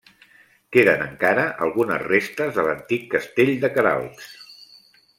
Queden 0.75 1.03
encara 1.07 1.43
algunes 1.67 2.01
restes 2.07 2.57
de 2.57 2.65
l'antic 2.71 3.07
castell 3.15 3.55
de 3.67 3.73
Queralbs. 3.79 4.35